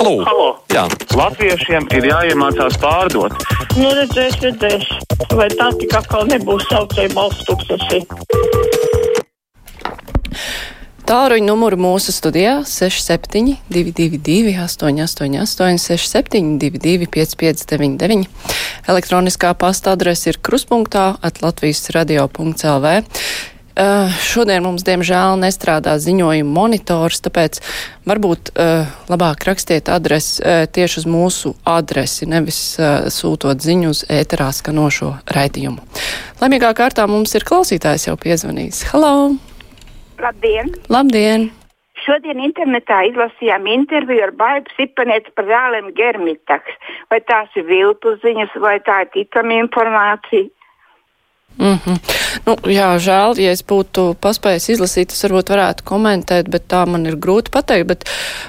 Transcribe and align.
Halo! 0.00 0.24
Halo. 0.24 0.44
Jā, 0.72 0.86
Latviešiem 1.12 1.84
ir 1.92 2.06
jāiemācās 2.08 2.78
pārdot. 2.80 3.34
Nu, 3.76 3.90
redzēs, 3.92 4.38
redzēs. 4.40 4.86
Vai 5.36 5.50
tā 5.52 5.66
tik 5.76 5.92
atkal 5.98 6.24
nebūs 6.30 6.64
saucēja 6.70 7.12
balsts 7.12 7.44
tūkstoši? 7.44 8.00
Tāruņa 11.04 11.44
numuru 11.44 11.76
mūsu 11.84 12.14
studijā 12.16 12.62
6722, 12.64 14.56
888, 14.56 15.76
672, 15.84 17.04
559, 17.12 18.24
elektroniskā 18.88 19.52
pasta 19.52 19.92
adrese 19.98 20.32
ir 20.32 20.40
kruspunktā 20.40 21.10
at 21.20 21.44
Latvijas 21.44 21.90
radio.lv. 21.92 22.96
Uh, 23.80 24.10
šodien 24.20 24.60
mums, 24.60 24.82
diemžēl, 24.84 25.38
nestrādā 25.40 25.94
ziņojuma 25.96 26.52
monitors, 26.52 27.22
tāpēc 27.24 27.62
varbūt 28.04 28.50
uh, 28.52 28.90
labāk 29.08 29.46
rakstiet 29.48 29.88
adresi 29.88 30.42
uh, 30.44 30.66
tieši 30.68 30.98
uz 31.00 31.06
mūsu 31.08 31.54
adresi, 31.64 32.28
nevis 32.28 32.58
uh, 32.76 33.08
sūtot 33.08 33.64
ziņu 33.64 33.94
uz 33.94 34.02
ēterā 34.12 34.50
skanošo 34.52 35.14
raidījumu. 35.32 35.80
Laimīgā 36.42 36.74
kārtā 36.76 37.08
mums 37.08 37.32
ir 37.38 37.48
klausītājs 37.48 38.10
jau 38.10 38.18
piezvanījis. 38.20 38.82
Halo! 38.92 39.14
Labdien! 40.20 40.74
Labdien! 40.92 41.48
Šodien 42.04 42.44
internetā 42.44 43.00
izlasījām 43.08 43.64
interviju 43.80 44.28
ar 44.28 44.36
Baibu 44.36 44.76
Sipanietu 44.76 45.32
par 45.32 45.48
zālēm 45.48 45.92
germitaks. 45.96 46.76
Vai 47.08 47.24
tās 47.24 47.48
ir 47.56 47.64
viltu 47.68 48.18
ziņas, 48.20 48.60
vai 48.60 48.76
tā 48.84 49.06
ir 49.06 49.14
ticama 49.16 49.56
informācija? 49.64 50.52
Mm 51.58 51.78
-hmm. 51.84 51.98
nu, 52.46 52.54
jā, 52.72 52.88
žēl, 52.96 53.38
ja 53.40 53.50
es 53.50 53.62
būtu 53.64 54.14
paspējis 54.20 54.68
izlasīt, 54.68 55.12
es 55.12 55.24
varbūt 55.24 55.50
varētu 55.52 55.84
komentēt, 55.84 56.48
bet 56.48 56.62
tā 56.68 56.86
man 56.86 57.06
ir 57.06 57.16
grūti 57.16 57.50
pateikt. 57.50 57.86
Bet 57.86 58.04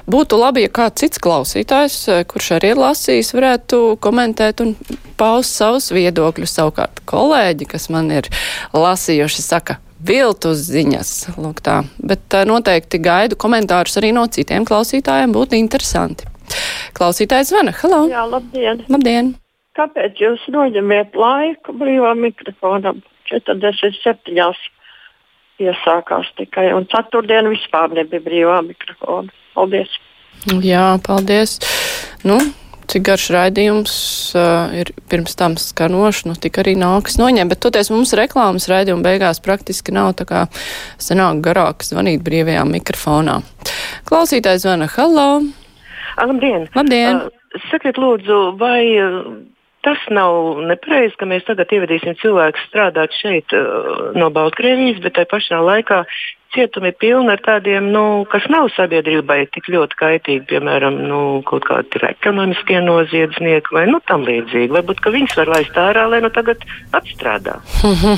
būtu 0.08 0.40
labi, 0.40 0.62
ja 0.62 0.70
kāds 0.70 1.00
cits 1.02 1.20
klausītājs, 1.20 2.08
eh, 2.08 2.24
kurš 2.24 2.52
arī 2.52 2.72
ir 2.72 2.78
lasījis, 2.78 3.34
varētu 3.34 3.98
komentēt 4.00 4.62
un 4.62 4.76
paust 5.18 5.56
savus 5.56 5.92
viedokļus. 5.92 6.56
Savukārt 6.56 7.02
kolēģi, 7.06 7.68
kas 7.68 7.90
man 7.90 8.12
ir 8.12 8.30
lasījuši, 8.74 9.42
saka, 9.42 9.78
viltus 10.08 10.58
ziņas. 10.58 11.28
Lūk 11.38 11.62
tā. 11.62 11.84
Bet 11.98 12.34
uh, 12.34 12.46
noteikti 12.46 13.02
gaidu 13.02 13.36
komentārus 13.36 13.98
arī 14.02 14.12
no 14.14 14.26
citiem 14.28 14.66
klausītājiem. 14.66 15.36
Būtu 15.36 15.60
interesanti. 15.60 16.26
Klausītājs 16.98 17.54
zvana. 17.54 17.76
Halo! 17.84 18.08
Jā, 18.12 18.26
labdien! 18.26 18.86
Labdien! 18.90 19.41
Kāpēc 19.82 20.20
jūs 20.22 20.42
noņemiet 20.54 21.16
laiku 21.18 21.74
brīvā 21.74 22.12
mikrofonam? 22.14 23.00
47. 23.32 24.36
iesākās 25.62 26.28
tikai, 26.38 26.68
un 26.76 26.86
ceturtdien 26.92 27.50
vispār 27.50 27.90
nebija 27.98 28.22
brīvā 28.22 28.60
mikrofona. 28.68 29.34
Paldies! 29.56 29.96
Jā, 30.62 31.00
paldies! 31.02 31.56
Nu, 32.28 32.38
cik 32.92 33.08
garš 33.08 33.26
raidījums 33.34 33.96
uh, 34.38 34.70
ir 34.84 34.92
pirms 35.10 35.34
tam 35.40 35.58
skanošs, 35.58 36.28
nu 36.30 36.38
tik 36.38 36.62
arī 36.62 36.76
nāks 36.78 37.18
noņemt, 37.18 37.56
bet 37.56 37.64
toties 37.66 37.90
mums 37.90 38.14
reklāmas 38.20 38.70
raidījuma 38.70 39.08
beigās 39.08 39.42
praktiski 39.42 39.96
nav, 39.98 40.14
tā 40.20 40.28
kā 40.30 40.44
sanāk 41.02 41.42
garāk 41.48 41.88
zvanīt 41.88 42.22
brīvajā 42.28 42.68
mikrofonā. 42.70 43.40
Klausītājs 44.06 44.68
zvana, 44.68 44.92
halo! 44.94 45.30
Labdien! 46.22 46.70
Labdien! 46.78 47.24
Uh, 47.26 47.64
sakiet, 47.72 47.98
lūdzu, 47.98 48.44
vai 48.62 48.84
uh, 49.02 49.32
tas 49.86 50.02
nav 50.14 50.62
nepareizi, 50.70 51.18
ka 51.18 51.28
mēs 51.30 51.46
tagad 51.48 51.72
ievedīsim 51.74 52.18
cilvēku 52.22 52.62
strādāt 52.68 53.16
šeit 53.18 53.56
uh, 53.58 54.12
no 54.18 54.30
Baltkrievijas, 54.34 55.02
bet 55.04 55.18
tai 55.18 55.26
pašā 55.30 55.62
laikā 55.66 56.04
cietumi 56.56 56.92
pilni 56.98 57.32
ar 57.32 57.42
tādiem, 57.44 57.88
nu, 57.94 58.24
kas 58.32 58.46
nav 58.52 58.70
sabiedrībai 58.76 59.46
tik 59.54 59.70
ļoti 59.72 59.98
kaitīgi, 60.00 60.44
piemēram, 60.50 60.98
nu, 61.08 61.20
kaut 61.48 61.66
kādi 61.68 62.02
ekonomiskie 62.10 62.82
noziedznieki 62.84 63.76
vai 63.76 63.86
nu, 63.90 64.02
tam 64.08 64.26
līdzīgi. 64.28 64.72
Varbūt, 64.74 65.02
ka 65.04 65.14
viņus 65.14 65.38
var 65.40 65.52
laist 65.56 65.78
ārā, 65.80 66.08
lai 66.12 66.22
nu 66.24 66.32
tagad 66.34 66.64
atstrādā. 66.98 67.60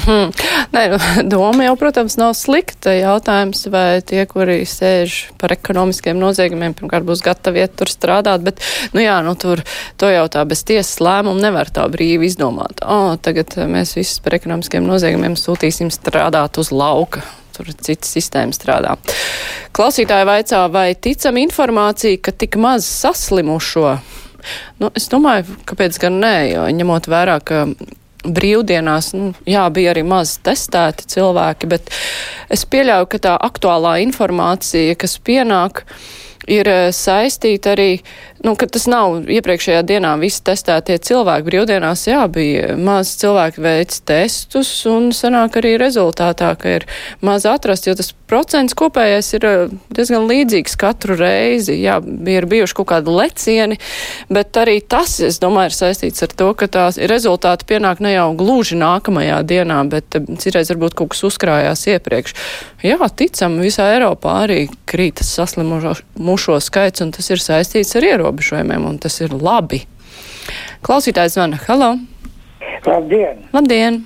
Nē, 0.75 0.85
nu, 0.93 0.99
doma 1.29 1.67
jau, 1.67 1.75
protams, 1.79 2.17
nav 2.21 2.33
slikta. 2.39 2.95
Jautājums, 2.97 3.67
vai 3.73 4.01
tie, 4.05 4.23
kuri 4.29 4.61
sēž 4.69 5.19
par 5.41 5.53
ekonomiskiem 5.55 6.17
noziegumiem, 6.19 6.75
pirmkārt 6.77 7.07
būs 7.07 7.23
gatavi 7.25 7.63
iet 7.63 7.77
tur 7.79 7.91
strādāt, 7.91 8.45
bet, 8.45 8.63
nu 8.97 9.03
jā, 9.03 9.19
nu 9.25 9.35
tur 9.39 9.61
to 10.01 10.09
jau 10.09 10.25
tā 10.33 10.45
bez 10.49 10.65
tiesas 10.67 10.97
lēmumu 11.03 11.43
nevar 11.43 11.69
tā 11.73 11.85
brīvi 11.91 12.31
izdomāt. 12.31 12.81
O, 12.81 13.15
tagad 13.21 13.55
mēs 13.69 13.95
visus 13.99 14.19
par 14.23 14.39
ekonomiskiem 14.39 14.85
noziegumiem 14.87 15.37
sūtīsim 15.39 15.93
strādāt 15.93 16.61
uz 16.61 16.73
lauka 16.73 17.23
tur 17.55 17.71
cita 17.73 18.07
sistēma 18.09 18.55
strādā. 18.55 18.95
Klausītāji 19.75 20.29
vaicā, 20.29 20.63
vai 20.73 20.91
ticam 20.95 21.39
informācija, 21.41 22.21
ka 22.21 22.35
tik 22.35 22.57
maz 22.61 22.87
saslimušo? 22.89 23.97
Nu, 24.81 24.89
es 24.97 25.07
domāju, 25.11 25.57
kāpēc 25.69 25.99
gan 26.03 26.19
nē, 26.23 26.35
jo 26.51 26.63
ņemot 26.79 27.07
vērā, 27.11 27.37
ka 27.45 27.65
brīvdienās, 28.23 29.11
nu, 29.17 29.31
jā, 29.49 29.63
bija 29.73 29.91
arī 29.93 30.03
maz 30.07 30.37
testēti 30.43 31.07
cilvēki, 31.15 31.69
bet 31.71 31.91
es 32.53 32.63
pieļauju, 32.71 33.09
ka 33.11 33.19
tā 33.27 33.37
aktuālā 33.47 33.97
informācija, 34.03 34.95
kas 34.99 35.17
pienāk, 35.23 35.83
ir 36.51 36.69
saistīta 36.95 37.73
arī 37.73 37.89
nu, 38.43 38.55
ka 38.59 38.67
tas 38.67 38.87
nav 38.91 39.29
iepriekšējā 39.31 39.83
dienā 39.87 40.13
visi 40.21 40.41
testētie 40.45 40.97
cilvēki. 41.07 41.47
Brīvdienās, 41.47 42.07
jā, 42.09 42.23
bija 42.31 42.75
maz 42.79 43.15
cilvēki 43.21 43.63
veic 43.63 43.99
testus 44.07 44.71
un 44.89 45.11
sanāk 45.15 45.59
arī 45.61 45.75
rezultātā, 45.81 46.53
ka 46.59 46.77
ir 46.79 46.87
maz 47.23 47.47
atrast, 47.49 47.87
jo 47.87 47.95
tas 47.99 48.11
procents 48.33 48.73
kopējais 48.77 49.29
ir 49.37 49.45
eh, 49.45 49.73
diezgan 49.93 50.25
līdzīgs 50.29 50.75
katru 50.81 51.17
reizi. 51.19 51.75
Jā, 51.83 51.99
ir 52.01 52.47
bijuši 52.49 52.77
kaut 52.79 52.89
kādi 52.89 53.13
lecieni, 53.13 53.77
bet 54.33 54.57
arī 54.57 54.79
tas, 54.81 55.19
es 55.23 55.37
domāju, 55.43 55.69
ir 55.69 55.77
saistīts 55.77 56.25
ar 56.25 56.33
to, 56.39 56.49
ka 56.57 56.69
tās 56.71 56.97
rezultāti 56.97 57.67
pienāk 57.69 58.01
ne 58.03 58.15
jau 58.15 58.31
gluži 58.39 58.79
nākamajā 58.81 59.41
dienā, 59.49 59.81
bet 59.91 60.17
eh, 60.17 60.31
citreiz 60.41 60.71
varbūt 60.73 60.97
kaut 60.97 61.13
kas 61.13 61.25
uzkrājās 61.29 61.85
iepriekš. 61.93 62.37
Jā, 62.83 62.97
ticam, 63.13 63.59
visā 63.63 63.91
Eiropā 63.93 64.39
arī 64.47 64.63
krītas 64.89 65.29
saslimušo 65.37 66.57
skaits, 66.63 67.03
un 67.05 67.13
tas 67.13 67.29
ir 67.29 67.43
saistīts 67.43 67.93
ar 67.99 68.09
ierobežojumiem, 68.13 68.89
un 68.89 68.97
tas 69.03 69.19
ir 69.21 69.35
labi. 69.37 69.83
Klausītājs 70.83 71.37
zvana. 71.37 71.61
Halo! 71.67 71.93
Labdien! 72.83 73.45
Labdien! 73.53 74.03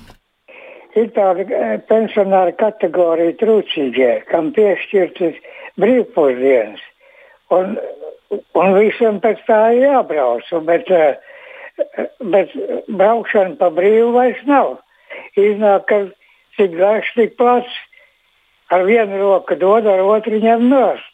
Ir 0.96 1.10
tāda 1.16 1.44
eh, 1.44 1.76
pensionāra 1.88 2.54
kategorija 2.56 3.36
trūcīgie, 3.42 4.12
kam 4.30 4.52
piešķirtas 4.56 5.36
brīvpusdienas. 5.80 6.80
Un, 7.52 7.76
un 8.32 8.76
visam 8.76 9.20
pēc 9.24 9.42
tā 9.48 9.60
ir 9.76 9.84
jābrauc, 9.84 10.48
bet, 10.68 10.88
eh, 10.90 12.08
bet 12.32 12.54
braukšana 12.88 13.58
pa 13.60 13.68
brīvu 13.74 14.14
vairs 14.16 14.40
nav. 14.48 14.78
Iznāk, 15.36 15.86
ka 15.90 16.00
cik 16.56 16.74
garš, 16.78 17.12
tik 17.16 17.36
plats. 17.36 17.76
Ar 18.72 18.84
vienu 18.84 19.20
roku 19.20 19.56
dod, 19.56 19.86
ar 19.88 20.02
otru 20.04 20.40
ņem 20.40 20.66
nost. 20.68 21.07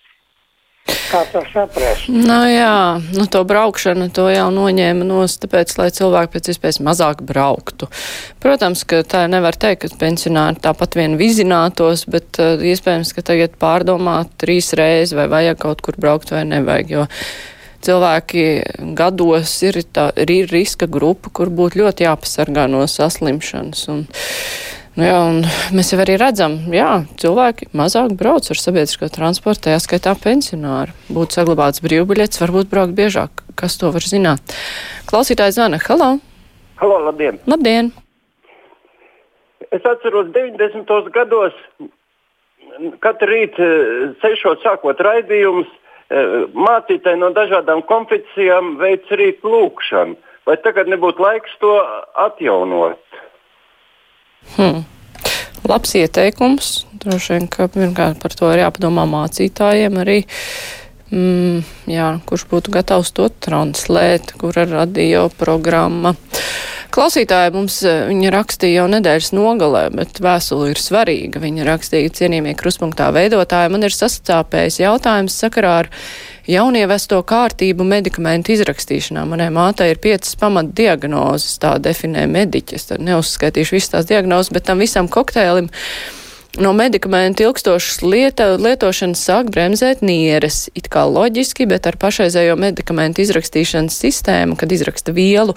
Kā 1.15 1.21
to 1.31 1.45
saprast? 1.53 2.09
Nu, 2.11 2.41
jā, 2.51 2.99
nu, 3.15 3.29
to 3.31 3.45
braukšanu 3.47 4.09
to 4.15 4.25
jau 4.33 4.49
noņēma 4.51 5.07
nos, 5.07 5.37
tāpēc, 5.39 5.77
lai 5.79 5.87
cilvēki 5.95 6.33
pēc 6.33 6.51
iespējas 6.51 6.81
mazāk 6.83 7.23
brauktu. 7.23 7.87
Protams, 8.43 8.83
ka 8.83 9.05
tā 9.07 9.21
nevar 9.31 9.55
teikt, 9.55 9.85
ka 9.85 10.01
pensionāri 10.01 10.59
tāpat 10.65 10.99
vien 10.99 11.15
vizinātos, 11.21 12.03
bet 12.11 12.43
uh, 12.43 12.59
iespējams, 12.59 13.15
ka 13.15 13.23
tagad 13.31 13.55
pārdomāt 13.63 14.35
trīs 14.43 14.73
reizes, 14.75 15.15
vai 15.15 15.29
vajag 15.31 15.63
kaut 15.63 15.87
kur 15.87 16.01
braukt 16.03 16.35
vai 16.35 16.43
nevajag, 16.51 16.91
jo 16.97 17.07
cilvēki 17.87 18.45
gados 18.99 19.55
ir, 19.69 19.85
tā, 19.95 20.09
ir 20.19 20.51
riska 20.51 20.91
grupa, 20.91 21.31
kur 21.31 21.53
būtu 21.55 21.85
ļoti 21.85 22.09
jāpasargā 22.09 22.67
no 22.75 22.83
saslimšanas. 22.91 23.87
Un, 23.95 24.07
Nu 24.95 25.03
jā, 25.03 25.23
mēs 25.75 25.89
jau 25.91 25.97
arī 26.05 26.15
redzam, 26.21 26.53
jā, 26.71 27.01
cilvēki 27.19 27.67
mazāk 27.75 28.13
brauc 28.15 28.47
ar 28.47 28.61
sabiedrisko 28.61 29.09
transportu, 29.11 29.65
tajā 29.67 29.81
skaitā 29.83 30.13
pensionāri. 30.15 30.95
Būtu 31.11 31.35
saglabāts 31.35 31.83
brīvbiļets, 31.83 32.39
varbūt 32.39 32.71
braukt 32.71 32.95
biežāk. 32.95 33.43
Kas 33.59 33.75
to 33.81 33.91
var 33.91 34.07
zināt? 34.07 34.55
Klausītājs 35.11 35.59
zvana. 35.59 35.83
Halo! 35.83 36.13
Halo, 36.79 37.01
labdien! 37.09 37.43
Labdien! 37.51 37.91
Es 39.75 39.83
atceros 39.83 40.31
90. 40.31 41.11
gados, 41.11 41.59
katru 43.03 43.33
rītu 43.33 43.69
sešos 44.23 44.63
sākot 44.63 45.03
raidījumus, 45.03 45.75
mācītāji 46.55 47.19
no 47.19 47.35
dažādām 47.35 47.83
konfesijām 47.91 48.77
veic 48.79 49.11
rītu 49.11 49.51
lūkšanu. 49.51 50.15
Vai 50.47 50.59
tagad 50.63 50.87
nebūtu 50.93 51.25
laiks 51.25 51.59
to 51.59 51.75
atjaunot? 52.29 53.01
Hmm. 54.55 54.85
Labs 55.65 55.95
ieteikums. 55.97 56.73
Droši 57.01 57.37
vien, 57.37 57.47
ka 57.49 57.69
pirmkārt 57.73 58.21
par 58.21 58.35
to 58.37 58.51
ir 58.53 58.65
jāpadomā 58.67 59.07
mācītājiem 59.09 59.97
arī. 60.03 60.19
Mm, 61.15 61.63
jā, 61.89 62.09
kurš 62.29 62.47
būtu 62.51 62.73
gatavs 62.75 63.13
to 63.17 63.31
translēt, 63.45 64.35
kur 64.41 64.57
ir 64.61 64.73
radio 64.73 65.29
programma. 65.39 66.15
Klausītāji 66.95 67.53
mums 67.55 67.81
eh, 67.89 68.05
viņa 68.11 68.31
rakstīja 68.35 68.83
jau 68.83 68.91
nedēļas 68.93 69.33
nogalē, 69.35 69.85
bet 69.95 70.21
vēstule 70.23 70.71
ir 70.73 70.81
svarīga. 70.81 71.43
Viņa 71.43 71.67
rakstīja 71.67 72.13
cienījamie 72.21 72.55
kruspunktā 72.61 73.09
veidotāji. 73.17 73.73
Man 73.75 73.89
ir 73.89 73.97
sastāpējis 73.97 74.83
jautājums 74.85 75.39
sakarā 75.43 75.73
ar 75.85 75.91
jaunievesto 76.51 77.21
kārtību 77.27 77.87
medikamentu 77.89 78.55
izrakstīšanā. 78.55 79.25
Manai 79.29 79.51
mātei 79.55 79.93
ir 79.93 80.01
piecas 80.03 80.37
pamatdiagnozes, 80.41 81.59
tā 81.63 81.77
definē 81.83 82.27
mediķis. 82.31 82.91
Tad 82.91 83.05
neuzskaitīšu 83.07 83.79
visas 83.79 83.95
tās 83.95 84.11
diagnozes, 84.11 84.53
bet 84.55 84.69
tam 84.69 84.83
visam 84.85 85.09
kokteilim 85.09 85.71
No 86.55 86.71
medikamentu 86.73 87.43
ilgstošas 87.43 87.97
lieta, 88.07 88.45
lietošanas 88.55 89.19
sāk 89.27 89.49
bremzēt 89.51 90.05
nieres. 90.07 90.69
It 90.79 90.87
kā 90.93 91.03
loģiski, 91.11 91.67
bet 91.67 91.89
ar 91.91 91.97
pašreizējo 91.99 92.55
medikamentu 92.63 93.25
izrakstīšanas 93.25 93.97
sistēmu, 93.99 94.55
kad 94.61 94.71
izraksta 94.71 95.11
vielu, 95.17 95.57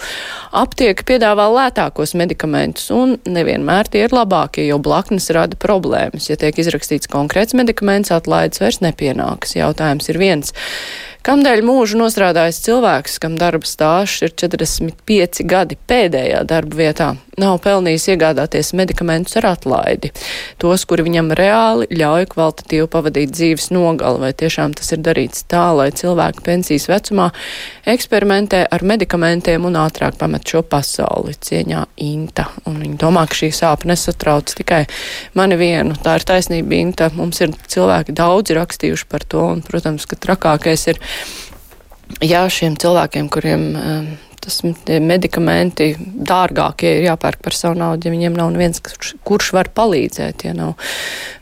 aptieka 0.58 1.06
piedāvā 1.06 1.46
lētākos 1.54 2.16
medikamentus, 2.18 2.90
un 2.90 3.20
nevienmēr 3.30 3.92
tie 3.94 4.08
ir 4.08 4.16
labākie, 4.18 4.66
jo 4.72 4.80
blaknes 4.82 5.30
rada 5.38 5.60
problēmas. 5.62 6.32
Ja 6.32 6.40
tiek 6.42 6.58
izrakstīts 6.58 7.12
konkrēts 7.14 7.54
medikaments, 7.54 8.10
atlaides 8.16 8.64
vairs 8.64 8.82
nepienāks. 8.82 9.54
Jautājums 9.60 10.10
ir 10.10 10.18
viens. 10.18 10.58
Kamdēļ 11.28 11.62
mūžu 11.68 12.02
nostrādājis 12.02 12.64
cilvēks, 12.66 13.22
kam 13.22 13.38
darba 13.38 13.70
stāsts 13.70 14.26
ir 14.26 14.34
45 14.34 15.46
gadi 15.46 15.78
pēdējā 15.78 16.42
darba 16.48 16.82
vietā, 16.82 17.14
nav 17.38 17.60
pelnījis 17.62 18.08
iegādāties 18.16 18.72
medikamentus 18.78 19.38
ar 19.38 19.52
atlaidi. 19.52 20.10
Tos, 20.62 20.88
kuri 20.90 21.06
viņam 21.06 21.30
reāli 21.38 21.86
ļauj 21.94 22.26
kvalitatīvi 22.34 22.88
pavadīt 22.90 23.36
dzīves 23.36 23.70
nogali, 23.76 24.24
vai 24.26 24.32
tiešām 24.38 24.74
tas 24.78 24.90
ir 24.96 25.04
darīts 25.06 25.46
tā, 25.52 25.68
lai 25.78 25.92
cilvēki 25.94 26.42
pensijas 26.48 26.88
vecumā 26.90 27.30
eksperimentē 27.94 28.64
ar 28.74 28.86
medikamentiem 28.90 29.70
un 29.70 29.78
ātrāk 29.84 30.18
pamet 30.18 30.50
šo 30.50 30.64
pasauli 30.66 31.38
cieņā 31.38 31.86
Inta. 32.08 32.48
Un 32.66 32.82
viņi 32.82 32.98
domā, 33.06 33.28
ka 33.30 33.38
šī 33.38 33.52
sāpe 33.54 33.90
nesatrauc 33.90 34.58
tikai 34.58 34.84
mani 35.38 35.60
vienu. 35.62 35.94
Tā 36.02 36.18
ir 36.18 36.26
taisnība 36.26 36.82
Inta. 36.82 37.12
Mums 37.14 37.42
ir 37.46 37.54
cilvēki 37.70 38.18
daudzi 38.18 38.58
rakstījuši 38.58 39.10
par 39.14 39.26
to, 39.30 39.46
un, 39.54 39.66
protams, 39.66 40.10
ka 40.10 40.18
trakākais 40.18 40.90
ir 40.90 41.02
jā, 42.26 42.48
šiem 42.50 42.82
cilvēkiem, 42.82 43.30
kuriem 43.30 43.68
um, 43.78 44.16
tas 44.48 44.62
medikamenti 45.04 45.90
dārgākie 46.00 46.94
ir 46.98 47.08
jāpērk 47.10 47.42
par 47.44 47.56
savu 47.56 47.76
naudu, 47.82 48.08
ja 48.08 48.14
viņiem 48.14 48.38
nav 48.38 48.54
neviens, 48.54 48.80
kurš, 48.84 49.16
kurš 49.28 49.52
var 49.58 49.70
palīdzēt, 49.76 50.46
ja 50.48 50.54
nav 50.56 50.78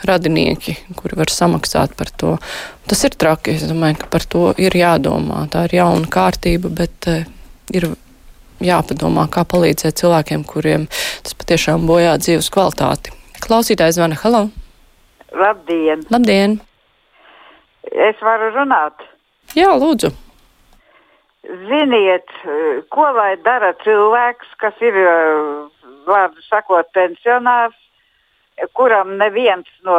radinieki, 0.09 0.73
kuri 0.97 1.19
var 1.19 1.29
samaksāt 1.33 1.93
par 1.99 2.09
to. 2.17 2.35
Tas 2.89 3.05
ir 3.05 3.13
traki, 3.17 3.55
es 3.59 3.67
domāju, 3.69 3.99
ka 4.01 4.09
par 4.17 4.25
to 4.29 4.47
ir 4.61 4.73
jādomā. 4.77 5.45
Tā 5.53 5.67
ir 5.69 5.77
jauna 5.77 6.09
kārtība, 6.09 6.73
bet 6.81 7.09
uh, 7.11 7.21
ir 7.73 7.91
jāpadomā, 8.65 9.27
kā 9.29 9.45
palīdzēt 9.45 10.01
cilvēkiem, 10.01 10.45
kuriem 10.49 10.89
tas 11.25 11.37
patiešām 11.37 11.85
bojā 11.89 12.17
dzīves 12.21 12.49
kvalitāti. 12.53 13.13
Klausītājs 13.45 13.99
zvana, 13.99 14.17
halo! 14.23 14.47
Labdien! 15.35 16.05
Labdien! 16.09 16.59
Es 17.91 18.21
varu 18.25 18.49
runāt! 18.55 19.05
Jā, 19.53 19.75
lūdzu. 19.77 20.09
Ziniet, 21.45 22.31
ko 22.89 23.05
lai 23.13 23.35
dara 23.45 23.73
cilvēks, 23.83 24.53
kas 24.61 24.79
ir, 24.81 24.95
vārdu 26.07 26.41
sakot, 26.47 26.89
pensionārs, 26.95 27.77
kuram 28.73 29.17
neviens 29.19 29.69
no, 29.85 29.97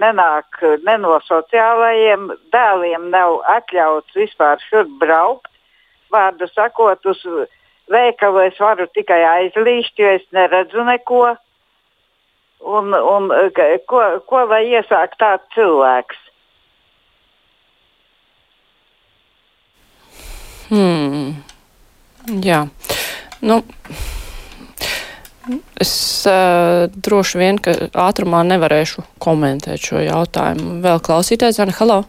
nenāk 0.00 0.60
ne 0.86 0.96
no 1.02 1.18
sociālajiem 1.26 2.30
dēliem 2.54 3.10
nav 3.10 3.40
atļauts 3.56 4.16
vispār 4.16 4.62
šurp 4.68 4.92
braukt. 5.02 5.50
Vārdu 6.14 6.46
sakot, 6.52 7.02
uz 7.04 7.24
veikalu 7.90 8.46
es 8.46 8.60
varu 8.62 8.86
tikai 8.94 9.22
aizlīst, 9.32 9.98
jo 9.98 10.14
es 10.14 10.24
neredzu 10.32 10.86
neko. 10.86 11.34
Un, 12.66 12.94
un 12.94 13.28
ko, 13.90 14.04
ko 14.30 14.44
lai 14.48 14.64
iesāk 14.70 15.18
tāds 15.20 15.44
cilvēks? 15.54 16.25
Hmm. 20.70 21.36
Jā. 22.42 22.64
Nu, 23.46 23.60
es 25.78 25.92
uh, 26.26 26.88
droši 26.90 27.38
vien, 27.38 27.60
ka 27.62 27.74
ātrumā 28.06 28.42
nevarēšu 28.48 29.04
komentēt 29.22 29.84
šo 29.86 30.02
jautājumu. 30.02 30.80
Vēl 30.82 31.02
klausītājs, 31.06 31.60
Anna, 31.62 31.76
halo! 31.78 32.00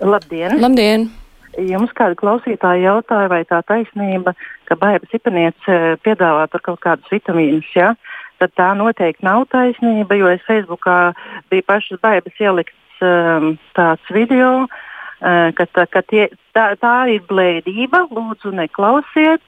Labdien! 0.00 0.56
Labdien! 0.62 1.08
Jums 1.56 1.92
kāda 1.96 2.16
klausītāja 2.20 2.82
jautāja, 2.84 3.30
vai 3.32 3.42
tā 3.48 3.62
taisnība, 3.64 4.34
ka 4.68 4.76
baigas 4.80 5.12
ipaniece 5.16 5.96
piedāvā 6.04 6.44
tur 6.52 6.64
kaut 6.64 6.82
kādus 6.84 7.12
vitamīnus, 7.12 7.68
ja? 7.76 7.94
tad 8.36 8.52
tā 8.60 8.72
noteikti 8.76 9.24
nav 9.24 9.46
taisnība, 9.48 10.18
jo 10.20 10.28
es 10.28 10.42
Facebookā 10.44 11.14
bija 11.48 11.64
pašas 11.64 12.02
baigas 12.04 12.42
ielikts 12.44 13.00
um, 13.00 13.54
tāds 13.72 14.12
video, 14.12 14.66
uh, 14.66 14.85
ka, 15.20 15.66
tā, 15.72 15.86
ka 15.90 16.02
tie, 16.04 16.28
tā, 16.56 16.70
tā 16.80 16.96
ir 17.12 17.22
blēdība, 17.28 18.06
lūdzu, 18.10 18.54
neklausiet. 18.56 19.44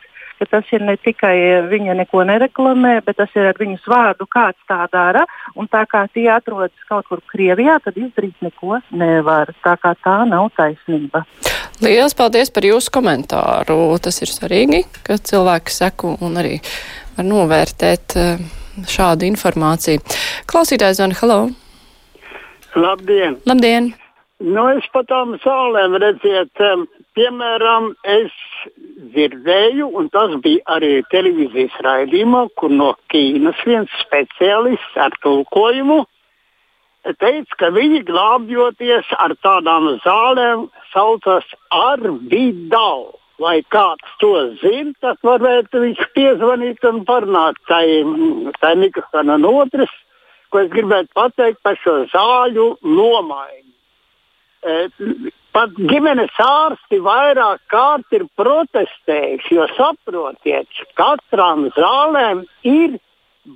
Tas 0.46 0.68
ir 0.70 0.84
ne 0.86 0.94
tikai 1.02 1.66
viņa 1.66 1.96
neko 1.98 2.22
nereklamē, 2.28 3.00
bet 3.02 3.16
tas 3.18 3.32
ir 3.34 3.48
ar 3.50 3.56
viņas 3.58 3.88
vārdu, 3.90 4.28
kāds 4.30 4.60
tā 4.70 4.84
dara. 4.92 5.24
Un 5.58 5.66
tā 5.66 5.82
kā 5.90 6.04
tie 6.14 6.28
atrodas 6.30 6.86
kaut 6.86 7.08
kur 7.10 7.22
Krievijā, 7.32 7.80
tad 7.82 7.98
izdarīt 7.98 8.38
neko 8.46 8.78
nevar. 8.94 9.50
Tā 9.66 9.74
kā 9.82 9.96
tā 9.98 10.20
nav 10.30 10.52
taisnība. 10.54 11.24
Lielas 11.82 12.14
paldies 12.14 12.54
par 12.54 12.66
jūsu 12.66 12.94
komentāru. 12.94 13.80
Tas 14.02 14.22
ir 14.22 14.30
svarīgi, 14.30 14.84
ka 15.02 15.18
cilvēki 15.18 15.74
seku 15.74 16.14
un 16.22 16.38
arī 16.38 16.58
var 17.18 17.26
novērtēt 17.26 18.18
eh, 18.18 18.44
šādu 18.86 19.26
informāciju. 19.26 20.02
Klausītājs 20.46 21.02
Zana, 21.02 21.18
hello! 21.18 21.48
Labdien! 22.78 23.40
Labdien! 23.48 23.96
Nu, 24.38 24.68
es 24.70 24.84
pa 24.94 25.00
tām 25.02 25.32
zālēm 25.42 25.96
redziet, 25.98 26.60
piemēram, 27.18 27.88
es 28.06 28.30
dzirdēju, 29.10 29.88
un 29.98 30.06
tas 30.14 30.36
bija 30.44 30.62
arī 30.76 31.00
televīzijas 31.10 31.74
raidījumā, 31.82 32.44
kur 32.54 32.70
no 32.70 32.92
Ķīnas 33.10 33.64
viens 33.66 33.96
speciālists 34.04 34.94
ar 34.94 35.16
tulkojumu 35.26 36.04
teica, 37.18 37.58
ka 37.58 37.72
viņi 37.74 38.04
glābjoties 38.06 39.10
ar 39.18 39.34
tādām 39.42 39.90
zālēm 40.06 40.68
saucas 40.92 41.46
ar 41.74 41.98
vidālu. 42.30 43.16
Vai 43.42 43.62
kāds 43.74 44.16
to 44.22 44.32
zina, 44.62 44.94
tad 45.02 45.18
varētu 45.22 45.82
viņš 45.82 46.00
piezvanīt 46.14 46.86
un 46.86 47.04
parunāt 47.06 47.58
tai, 47.70 48.02
tai 48.62 48.74
mikrofonam. 48.78 49.46
Otrs, 49.50 49.94
ko 50.50 50.62
es 50.62 50.70
gribētu 50.70 51.10
pateikt 51.14 51.62
par 51.62 51.78
šo 51.82 52.04
zāļu 52.14 52.76
nomaiņu 52.82 53.67
pat 55.54 55.74
ģimenes 55.90 56.38
ārsti 56.42 57.00
vairāk 57.02 57.60
kārt 57.72 58.14
ir 58.14 58.26
protestējuši, 58.38 59.54
jo 59.58 59.66
saprotiet, 59.76 60.82
katram 60.98 61.68
zālēm 61.76 62.44
ir 62.68 62.98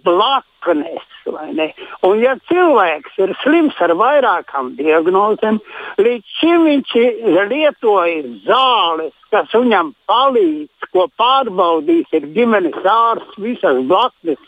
blaknes. 0.05 1.09
Un, 1.27 2.19
ja 2.19 2.35
cilvēks 2.49 3.19
ir 3.23 3.35
slims 3.43 3.79
ar 3.85 3.93
vairākām 3.99 4.73
diagnozēm, 4.79 5.61
līdz 6.03 6.37
šim 6.41 6.67
viņš 6.67 6.95
ir 6.99 7.51
lietojis 7.53 8.31
zāles, 8.47 9.15
kas 9.31 9.53
viņam 9.55 9.93
palīdz, 10.11 10.89
ko 10.95 11.07
pārbaudīs, 11.21 12.11
ģimenes 12.35 12.79
ārsts, 12.83 13.39
visas 13.39 13.83
blaknes. 13.91 14.41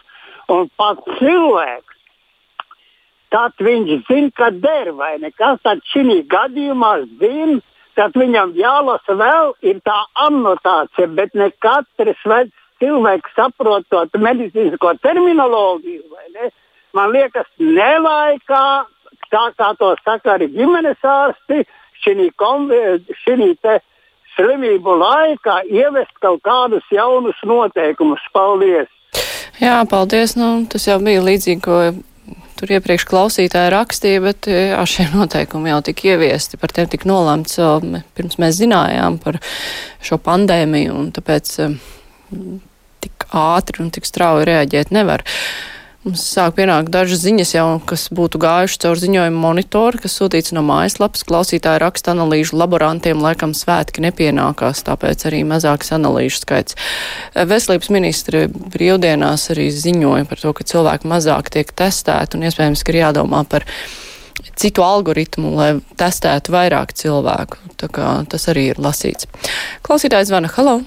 Un 0.50 0.66
pat 0.76 1.00
cilvēks 1.20 1.93
tad 3.34 3.58
viņš 3.66 4.04
zina, 4.08 4.30
ka 4.38 4.50
der 4.54 4.92
vai 4.94 5.16
nekas. 5.22 5.60
Tad 5.66 5.82
šī 5.90 6.20
gadījumā 6.30 6.92
zina, 7.20 7.60
tad 7.98 8.14
viņam 8.18 8.54
jālasa 8.58 9.16
vēl 9.18 9.54
tā 9.86 9.98
anotācija, 10.26 11.10
bet 11.18 11.34
ne 11.34 11.50
katrs 11.64 12.22
cilvēks 12.82 13.34
saprot 13.36 13.86
to 13.90 14.04
medicīnisko 14.18 14.94
terminoloģiju. 15.02 16.50
Man 16.94 17.10
liekas, 17.10 17.46
nelaikā, 17.58 18.66
tā 19.34 19.46
kā 19.58 19.72
to 19.78 19.94
saka 20.04 20.36
arī 20.36 20.50
ģimenes 20.54 21.02
ārsti, 21.02 21.64
šī 22.04 22.30
slimību 24.34 24.96
laikā 24.98 25.60
ieviest 25.70 26.14
kaut 26.22 26.42
kādus 26.46 26.86
jaunus 26.90 27.38
noteikumus. 27.46 28.22
Paldies! 28.34 28.90
Jā, 29.62 29.78
paldies. 29.90 30.34
Nu, 30.38 30.64
tas 30.70 30.86
jau 30.88 30.98
bija 31.02 31.22
līdzīgi, 31.22 31.60
ko 31.62 31.78
tur 32.58 32.72
iepriekš 32.76 33.06
klausītāji 33.10 33.72
rakstīja, 33.74 34.22
bet 34.24 34.48
jā, 34.50 34.80
šie 34.88 35.08
noteikumi 35.14 35.72
jau 35.72 35.80
tika 35.88 36.12
ieviesti, 36.14 36.60
par 36.60 36.74
tiem 36.74 36.88
tika 36.92 37.08
nolemts, 37.10 37.58
pirms 38.16 38.38
mēs 38.42 38.58
zinājām 38.60 39.18
par 39.22 39.40
šo 40.04 40.20
pandēmiju, 40.22 40.96
un 40.96 41.12
tāpēc 41.14 41.54
tik 43.04 43.28
ātri 43.36 43.84
un 43.84 43.92
tik 43.94 44.08
strauji 44.08 44.48
reaģēt 44.48 44.94
nevar. 44.94 45.24
Mums 46.04 46.20
sāk 46.34 46.58
pienākt 46.58 46.90
dažas 46.92 47.22
ziņas 47.22 47.50
jau, 47.54 47.68
kas 47.88 48.02
būtu 48.12 48.36
gājuši 48.42 48.76
caur 48.82 48.98
ziņojumu 49.00 49.38
monitoru, 49.40 50.02
kas 50.02 50.18
sūtīts 50.18 50.52
no 50.52 50.60
mājaslapas. 50.60 51.22
Klausītāji 51.24 51.80
raksta 51.80 52.12
analīžu 52.12 52.58
laborantiem, 52.60 53.22
laikam 53.24 53.54
svētki 53.56 54.04
nepienākās, 54.04 54.82
tāpēc 54.84 55.24
arī 55.30 55.40
mazāks 55.48 55.94
analīžu 55.96 56.42
skaits. 56.42 56.76
Veselības 57.32 57.88
ministri 57.96 58.42
brīvdienās 58.52 59.46
arī 59.54 59.70
ziņoja 59.72 60.28
par 60.28 60.44
to, 60.44 60.52
ka 60.52 60.68
cilvēki 60.74 61.08
mazāk 61.08 61.48
tiek 61.56 61.72
testēti 61.72 62.36
un 62.36 62.44
iespējams, 62.50 62.84
ka 62.84 62.92
ir 62.92 63.00
jādomā 63.00 63.40
par 63.48 63.64
citu 64.60 64.84
algoritmu, 64.84 65.54
lai 65.56 65.70
testētu 65.96 66.52
vairāk 66.52 66.92
cilvēku. 67.00 67.64
Tā 67.80 67.88
kā 67.88 68.12
tas 68.28 68.44
arī 68.52 68.68
ir 68.74 68.84
lasīts. 68.90 69.24
Klausītājs 69.88 70.28
zvana. 70.28 70.52
Halo! 70.52 70.82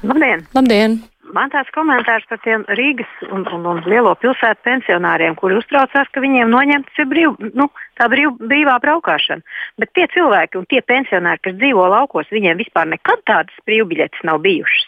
Labdien! 0.00 0.48
Labdien! 0.56 1.02
Man 1.34 1.50
tāds 1.52 1.70
komentārs 1.74 2.24
par 2.28 2.40
tiem 2.44 2.64
Rīgas 2.78 3.10
un, 3.28 3.44
un, 3.52 3.64
un 3.68 3.80
lielo 3.88 4.14
pilsētu 4.20 4.64
pensionāriem, 4.64 5.36
kuri 5.38 5.58
uztraucās, 5.58 6.10
ka 6.12 6.22
viņiem 6.24 6.52
noņemts 6.52 7.00
brīv, 7.10 7.34
nu, 7.58 7.68
tā 8.00 8.08
brīv, 8.12 8.36
brīvā 8.40 8.78
braukšana. 8.84 9.44
Bet 9.80 9.92
tie 9.96 10.06
cilvēki 10.14 10.60
un 10.60 10.68
tie 10.70 10.80
pensionāri, 10.84 11.42
kas 11.44 11.58
dzīvo 11.58 11.88
laukos, 11.92 12.30
viņiem 12.32 12.60
vispār 12.62 12.88
nekad 12.92 13.24
tādas 13.28 13.66
brīvbiļetes 13.68 14.24
nav 14.28 14.40
bijušas. 14.46 14.86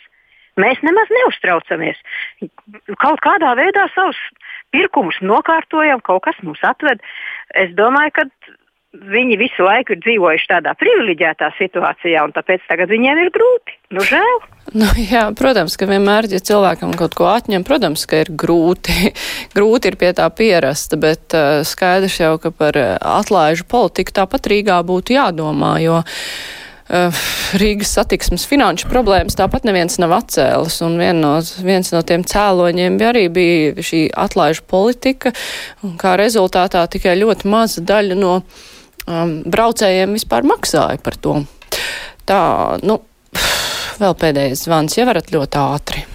Mēs 0.60 0.80
nemaz 0.84 1.10
neuztraucamies. 1.14 2.00
Kaut 3.00 3.20
kādā 3.24 3.52
veidā 3.56 3.86
savus 3.94 4.18
pirkumus 4.74 5.18
nokārtojam, 5.22 6.02
kaut 6.04 6.24
kas 6.26 6.40
mums 6.44 6.62
atved. 6.66 7.02
Es 7.58 7.72
domāju, 7.78 8.16
ka 8.18 8.26
viņi 8.90 9.36
visu 9.38 9.62
laiku 9.62 9.94
ir 9.94 10.00
dzīvojuši 10.02 10.48
tādā 10.50 10.72
privileģētā 10.78 11.52
situācijā, 11.58 12.24
un 12.26 12.34
tāpēc 12.34 12.64
tagad 12.66 12.90
viņiem 12.90 13.20
ir 13.22 13.30
grūti. 13.34 13.76
Nu, 13.94 14.06
žēl. 14.06 14.40
Nu, 14.70 14.86
jā, 14.94 15.24
protams, 15.34 15.74
ka 15.74 15.88
vienmēr, 15.90 16.28
ja 16.30 16.38
cilvēkam 16.46 16.92
kaut 16.94 17.16
ko 17.18 17.26
atņem, 17.26 17.64
protams, 17.66 18.04
ka 18.06 18.20
ir 18.22 18.28
grūti. 18.38 19.10
grūti 19.56 19.90
ir 19.90 19.96
pie 19.98 20.12
tā 20.14 20.28
pierast, 20.30 20.94
bet 21.00 21.34
uh, 21.34 21.64
skaidrs 21.66 22.20
jau, 22.20 22.36
ka 22.38 22.52
par 22.54 22.78
atlaižu 22.78 23.66
politiku 23.66 24.14
tāpat 24.20 24.46
Rīgā 24.52 24.78
būtu 24.86 25.16
jādomā, 25.16 25.72
jo 25.82 25.98
uh, 25.98 27.24
Rīgas 27.58 27.96
satiksmes 27.96 28.46
finanšu 28.50 28.88
problēmas 28.90 29.38
tāpat 29.38 29.66
neviens 29.66 29.98
nav 30.02 30.14
atcēlis, 30.20 30.80
un 30.86 30.98
vien 31.02 31.18
no, 31.22 31.36
viens 31.66 31.90
no 31.94 32.02
tiem 32.06 32.22
cēloņiem 32.26 32.98
bija 33.00 33.12
arī 33.12 33.26
bija 33.30 33.86
šī 33.90 34.08
atlaižu 34.18 34.66
politika, 34.70 35.34
un 35.86 35.98
kā 35.98 36.14
rezultātā 36.20 36.86
tikai 36.90 37.18
ļoti 37.18 37.50
maza 37.50 37.82
daļa 37.86 38.18
no 38.18 38.40
um, 39.10 39.36
braucējiem 39.50 40.16
vispār 40.16 40.46
maksāja 40.48 41.00
par 41.04 41.18
to. 41.20 41.36
Tā, 42.28 42.40
nu, 42.86 43.00
vēl 44.00 44.16
pēdējais 44.22 44.64
zvans, 44.66 44.96
ja 44.98 45.06
varat 45.10 45.30
ļoti 45.34 45.62
ātri. 45.66 46.06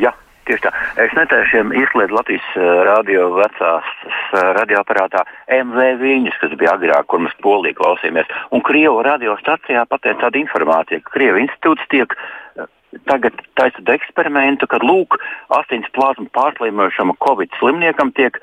Jā. 0.00 0.14
Tieši 0.50 0.64
tā. 0.64 0.70
Es 0.98 1.12
netaisiem 1.14 1.68
izslēdzu 1.78 2.16
Latvijas 2.16 2.46
uh, 2.58 2.80
radio 2.88 3.28
vecās 3.36 3.86
uh, 4.02 4.40
radioaparātā 4.56 5.20
MV 5.54 5.84
viņas, 6.00 6.40
kas 6.42 6.56
bija 6.58 6.72
agrāk, 6.74 7.06
kur 7.06 7.22
mēs 7.22 7.36
polī 7.44 7.70
klausījāmies. 7.78 8.26
Un 8.50 8.64
Krievu 8.66 9.04
radiostacijā 9.06 9.84
pateica 9.86 10.24
tādu 10.24 10.40
informāciju, 10.40 11.04
ka 11.04 11.14
Krievu 11.14 11.44
institūts 11.44 11.86
tiek 11.92 12.16
uh, 12.16 12.66
tagad 13.06 13.38
taisot 13.60 13.92
eksperimentu, 13.94 14.66
kad 14.70 14.82
lūk, 14.82 15.20
asins 15.60 15.86
plazmu 15.94 16.26
pārslimojušam 16.34 17.14
Covid 17.22 17.54
slimniekam 17.60 18.10
tiek 18.16 18.40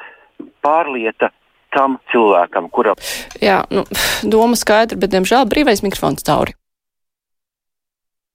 pārlieta 0.63 1.33
tam 1.75 1.97
cilvēkam, 2.11 2.69
kuram. 2.73 2.99
Jā, 3.43 3.61
nu, 3.73 3.85
doma 4.23 4.59
skaidra, 4.59 4.99
bet, 4.99 5.13
diemžēl, 5.15 5.47
brīvais 5.49 5.83
mikrofons 5.85 6.25
cauri. 6.27 6.55